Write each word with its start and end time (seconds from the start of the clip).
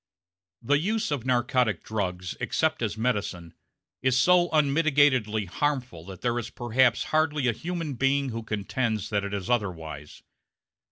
The 0.63 0.79
use 0.79 1.11
of 1.11 1.27
narcotic 1.27 1.83
drugs 1.83 2.35
(except 2.39 2.81
as 2.81 2.97
medicine) 2.97 3.53
is 4.01 4.19
so 4.19 4.49
unmitigatedly 4.49 5.45
harmful 5.45 6.07
that 6.07 6.21
there 6.21 6.39
is 6.39 6.49
perhaps 6.49 7.03
hardly 7.13 7.47
a 7.47 7.51
human 7.53 7.93
being 7.93 8.29
who 8.29 8.41
contends 8.41 9.11
that 9.11 9.23
it 9.23 9.31
is 9.31 9.47
otherwise. 9.47 10.23